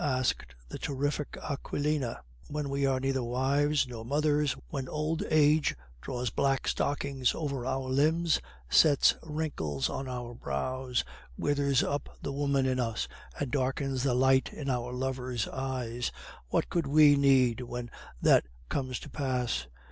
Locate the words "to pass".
19.01-19.67